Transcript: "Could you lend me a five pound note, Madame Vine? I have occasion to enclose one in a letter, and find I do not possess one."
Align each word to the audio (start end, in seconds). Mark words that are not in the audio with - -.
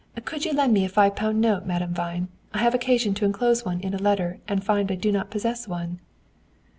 "Could 0.25 0.45
you 0.45 0.51
lend 0.53 0.73
me 0.73 0.83
a 0.83 0.89
five 0.89 1.15
pound 1.15 1.39
note, 1.41 1.67
Madame 1.67 1.93
Vine? 1.93 2.29
I 2.55 2.57
have 2.57 2.73
occasion 2.73 3.13
to 3.13 3.25
enclose 3.25 3.63
one 3.65 3.79
in 3.81 3.93
a 3.93 4.01
letter, 4.01 4.39
and 4.47 4.63
find 4.65 4.91
I 4.91 4.95
do 4.95 5.11
not 5.11 5.29
possess 5.29 5.67
one." 5.67 5.99